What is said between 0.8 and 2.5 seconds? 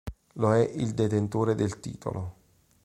detentore del titolo.